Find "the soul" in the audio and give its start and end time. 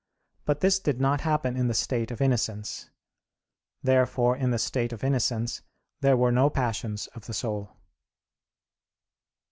7.27-7.77